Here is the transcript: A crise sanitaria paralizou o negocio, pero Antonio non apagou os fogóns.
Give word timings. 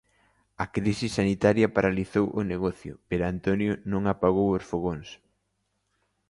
A 0.63 0.65
crise 0.75 1.07
sanitaria 1.17 1.73
paralizou 1.75 2.25
o 2.39 2.41
negocio, 2.51 2.93
pero 3.09 3.23
Antonio 3.33 3.73
non 3.91 4.03
apagou 4.13 4.47
os 4.57 4.67
fogóns. 4.71 5.07